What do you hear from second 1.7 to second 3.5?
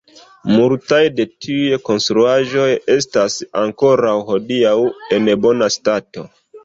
konstruaĵoj estas